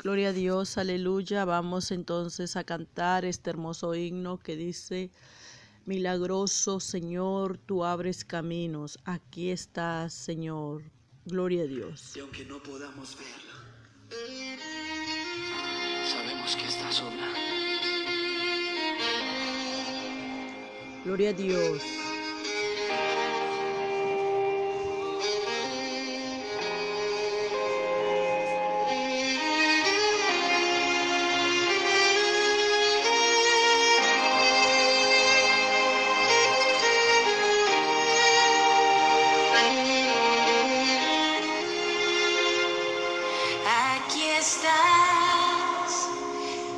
Gloria 0.00 0.28
a 0.28 0.32
Dios, 0.32 0.78
aleluya. 0.78 1.44
Vamos 1.44 1.90
entonces 1.90 2.54
a 2.54 2.62
cantar 2.62 3.24
este 3.24 3.50
hermoso 3.50 3.96
himno 3.96 4.38
que 4.38 4.54
dice, 4.54 5.10
Milagroso 5.86 6.78
Señor, 6.78 7.58
tú 7.58 7.84
abres 7.84 8.24
caminos. 8.24 9.00
Aquí 9.04 9.50
estás, 9.50 10.14
Señor. 10.14 10.84
Gloria 11.24 11.64
a 11.64 11.66
Dios. 11.66 12.16
Y 12.16 12.20
aunque 12.20 12.44
no 12.44 12.62
podamos 12.62 13.16
verlo, 13.18 13.54
sabemos 16.06 16.54
que 16.54 16.64
estás 16.64 17.02
obrando. 17.02 17.38
Gloria 21.04 21.30
a 21.30 21.32
Dios. 21.32 21.82
Estás, 44.48 45.92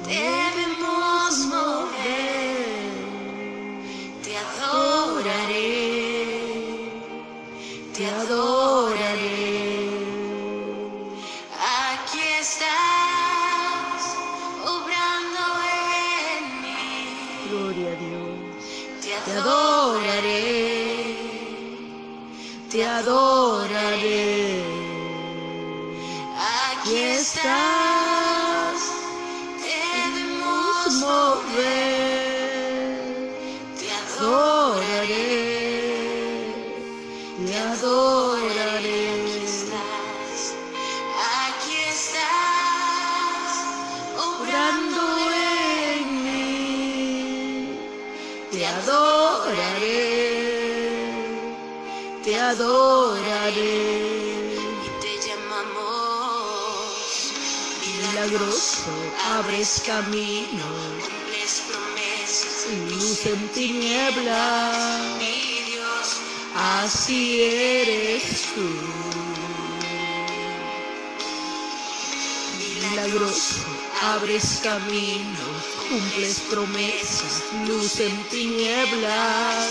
debemos 0.06 1.32
mover, 1.54 2.90
te 4.24 4.32
adoraré, 4.48 5.78
te 7.96 8.04
adoraré. 8.22 9.50
Aquí 11.86 12.22
estás, 12.40 14.02
obrando 14.74 15.42
en 16.34 16.42
mí, 16.62 16.94
Gloria 17.50 17.88
a 17.92 17.96
Dios. 18.04 18.62
te 19.00 19.32
adoraré, 19.38 20.42
te 22.70 22.80
adoraré. 22.84 23.29
Adoraré, 48.76 50.30
te 52.22 52.38
adoraré. 52.38 54.20
Y 54.86 54.90
te 55.02 55.12
llamamos 55.26 56.90
Milagroso, 57.84 58.92
abres 59.32 59.82
camino, 59.86 60.66
cumples 61.00 61.62
promesas, 61.68 62.66
luz 62.88 63.26
en 63.26 63.48
tinieblas. 63.48 65.00
mi 65.18 65.36
Dios, 65.70 66.06
Así 66.54 67.42
eres 67.42 68.46
tú. 68.54 68.68
Milagroso, 72.90 73.66
abres 74.02 74.60
caminos, 74.64 75.64
cumples 75.88 76.40
promesas, 76.50 77.44
luz 77.68 78.00
en 78.00 78.22
tinieblas. 78.24 79.70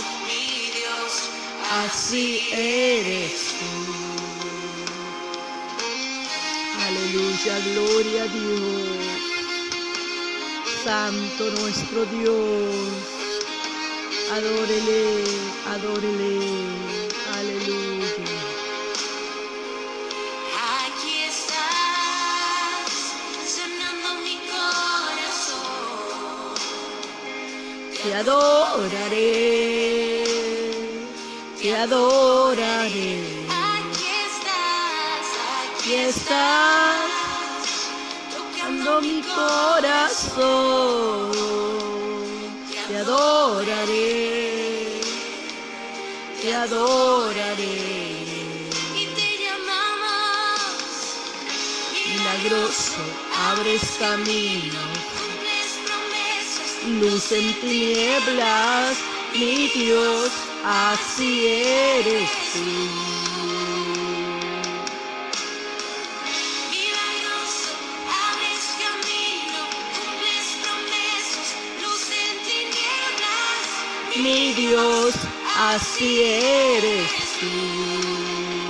Así 1.69 2.47
eres 2.51 3.55
tú. 3.59 3.99
Aleluya, 6.87 7.59
gloria 7.73 8.23
a 8.23 8.27
Dios. 8.27 9.19
Santo 10.83 11.51
nuestro 11.59 12.05
Dios. 12.05 12.89
Adórele, 14.31 15.23
adórele. 15.67 17.08
Te 28.03 28.15
adoraré, 28.15 30.23
te 31.61 31.75
adoraré. 31.75 33.45
Aquí 33.49 34.05
estás, 34.25 35.25
Aquí 35.73 35.93
estás, 35.95 37.09
tocando 38.33 39.01
mi 39.01 39.21
corazón. 39.21 40.39
Te 42.87 42.97
adoraré, 42.97 45.01
te 46.41 46.55
adoraré. 46.55 47.75
y 48.95 49.05
te 49.13 49.27
llamamos. 49.43 50.79
Milagroso, 52.07 53.01
abres 53.51 53.83
camino, 53.99 54.39
cumples 54.39 55.17
promesas, 55.17 55.28
luz 56.87 57.31
en 57.31 57.53
tinieblas, 57.59 58.97
mi 59.33 59.67
Dios, 59.69 60.31
así 60.63 61.47
eres 61.47 62.29
tú. 62.53 62.59
milagroso, 66.71 67.71
abres 68.27 68.65
camino, 68.83 69.59
cumples 69.93 70.47
promesas, 70.63 71.47
luz 71.81 72.05
en 72.23 72.35
tinieblas. 72.47 73.67
Mi 74.15 74.53
Dios, 74.53 75.13
así 75.55 76.23
eres 76.23 77.11
tú. 77.39 78.68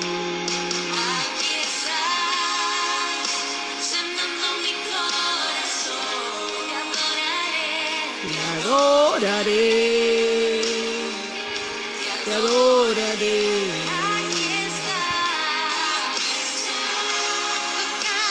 Te 8.22 8.28
adoraré, 8.60 9.54
Te 12.26 12.34
adoraré, 12.34 13.16
te 13.18 14.16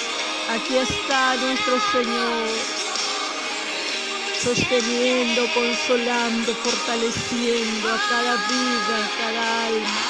Aquí 0.49 0.77
está 0.77 1.37
nuestro 1.37 1.81
Señor, 1.93 2.49
sosteniendo, 4.43 5.47
consolando, 5.55 6.55
fortaleciendo 6.57 7.89
a 7.89 8.01
cada 8.09 8.37
vida, 8.49 8.97
a 8.99 9.11
cada 9.19 9.67
alma. 9.67 10.03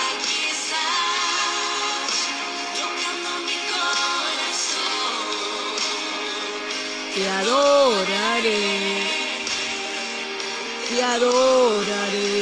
Te 7.14 7.28
adoraré, 7.28 9.02
te 10.88 11.02
adoraré. 11.02 12.41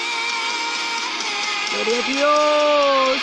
Gloria 1.71 1.97
a 1.97 2.03
Dios. 2.07 3.21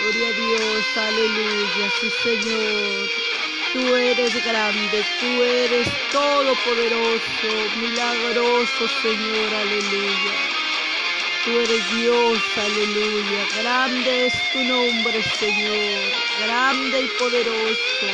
Gloria 0.00 0.28
a 0.28 0.32
Dios. 0.32 0.86
Aleluya. 0.96 1.90
Sí, 2.00 2.08
Señor. 2.22 3.08
Tú 3.72 3.96
eres 3.96 4.44
grande, 4.44 5.02
tú 5.18 5.42
eres 5.42 5.88
todopoderoso, 6.10 7.78
milagroso, 7.80 8.88
Señor, 9.00 9.54
aleluya. 9.54 10.32
Tú 11.42 11.58
eres 11.58 11.90
Dios, 11.96 12.38
aleluya. 12.58 13.46
Grande 13.62 14.26
es 14.26 14.34
tu 14.52 14.62
nombre, 14.62 15.22
Señor. 15.22 16.12
Grande 16.44 17.00
y 17.00 17.08
poderoso, 17.18 18.06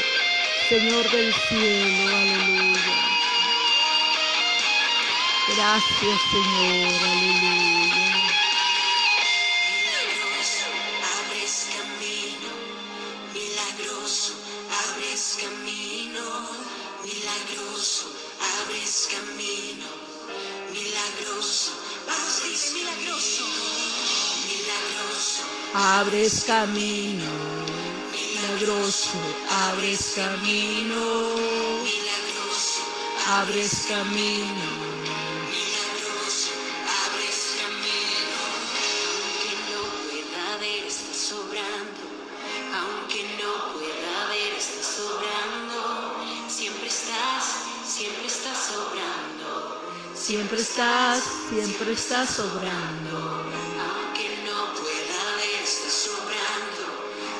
Señor 0.69 1.11
del 1.11 1.35
cielo, 1.35 2.17
aleluya. 2.17 2.99
Gracias, 5.57 6.21
Señor, 6.31 6.95
aleluya. 7.03 8.28
Abres 15.19 15.37
camino, 15.41 16.49
milagroso, 17.03 18.07
abres 18.61 19.09
camino, 19.11 19.89
milagroso, 20.71 21.73
vamos 22.07 22.43
dice 22.45 22.75
milagroso, 22.75 23.43
milagroso, 24.47 25.43
Abres 25.75 26.45
camino, 26.45 27.33
milagroso, 28.13 29.19
abres 29.51 30.13
camino, 30.15 31.35
milagroso, 31.83 32.81
abres 33.27 33.87
camino. 33.89 34.98
Siempre 50.29 50.61
estás, 50.61 51.25
siempre 51.49 51.93
estás 51.95 52.29
sobrando. 52.37 53.47
Aunque 53.81 54.29
no 54.45 54.75
pueda 54.75 55.21
ver, 55.41 55.63
está 55.65 55.89
sobrando. 55.89 56.85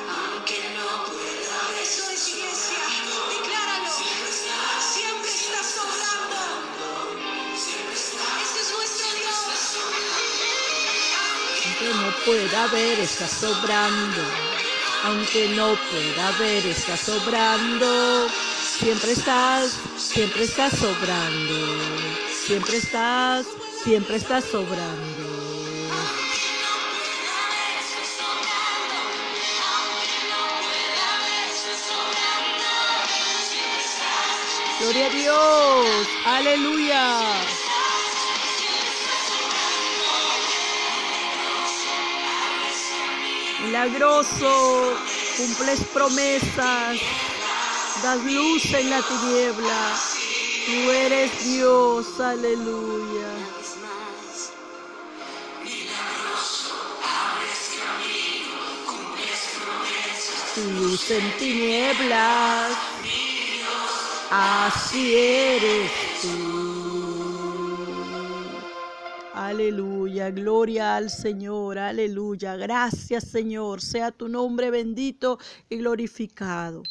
Aunque 0.09 0.57
no 0.73 1.05
pueda 1.05 1.57
ver, 1.69 1.83
eso 1.83 2.09
es 2.09 2.29
iglesia. 2.29 2.81
Decláralo. 3.29 3.91
Siempre 3.93 5.29
está 5.29 5.61
sobrando. 5.77 6.39
Este 8.41 8.59
es 8.59 8.69
nuestro 8.75 9.07
Dios. 9.19 9.45
Aunque 11.67 11.89
no 11.93 12.09
pueda 12.25 12.67
ver, 12.69 12.99
está 13.01 13.27
sobrando. 13.27 14.23
Aunque 15.03 15.49
no 15.49 15.77
pueda 15.91 16.31
ver, 16.39 16.65
está 16.65 16.97
sobrando. 16.97 18.27
Siempre 18.79 19.11
estás, 19.11 19.73
siempre 19.95 20.45
estás 20.45 20.73
sobrando. 20.75 22.28
Siempre 22.49 22.77
estás, 22.77 23.45
siempre 23.83 24.15
estás 24.15 24.43
sobrando. 24.43 25.05
Gloria 34.79 35.05
a 35.05 35.09
Dios, 35.11 36.07
aleluya. 36.25 37.19
Milagroso, 43.63 44.97
cumples 45.37 45.81
promesas, 45.93 46.97
das 48.01 48.23
luz 48.23 48.73
en 48.73 48.89
la 48.89 49.03
tiniebla. 49.03 50.18
Tú 50.69 50.91
eres 50.91 51.31
Dios, 51.43 52.19
aleluya. 52.19 53.27
Luz 60.75 61.09
en 61.09 61.37
tinieblas, 61.39 62.77
así 64.29 65.15
eres 65.15 65.91
tú. 66.21 66.69
Aleluya, 69.33 70.29
gloria 70.29 70.97
al 70.97 71.09
Señor, 71.09 71.79
aleluya. 71.79 72.55
Gracias 72.57 73.23
Señor, 73.23 73.81
sea 73.81 74.11
tu 74.11 74.29
nombre 74.29 74.69
bendito 74.69 75.39
y 75.67 75.77
glorificado. 75.77 76.83